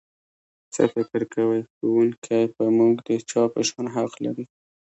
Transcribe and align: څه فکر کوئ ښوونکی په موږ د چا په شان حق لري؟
څه 0.73 0.83
فکر 0.93 1.21
کوئ 1.33 1.59
ښوونکی 1.73 2.43
په 2.55 2.63
موږ 2.77 2.95
د 3.07 3.09
چا 3.29 3.43
په 3.53 3.61
شان 3.67 3.85
حق 3.95 4.13
لري؟ 4.23 4.45